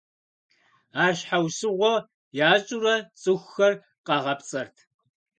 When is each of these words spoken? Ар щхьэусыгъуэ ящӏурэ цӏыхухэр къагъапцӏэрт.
Ар 1.03 1.13
щхьэусыгъуэ 1.19 1.93
ящӏурэ 2.49 2.95
цӏыхухэр 3.21 3.73
къагъапцӏэрт. 4.05 4.75